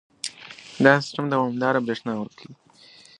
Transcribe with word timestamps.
دا 0.83 0.93
سیستم 1.03 1.25
دوامداره 1.33 1.79
برېښنا 1.85 2.13
ورکوي. 2.17 2.53